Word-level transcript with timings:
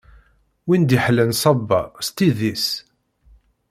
Win 0.67 0.83
d-iḥellan 0.83 1.31
ṣṣaba 1.37 1.81
s 2.05 2.07
tidi-s. 2.15 2.65